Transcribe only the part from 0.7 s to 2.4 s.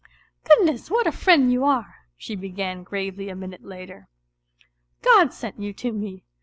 what a friend you are!" she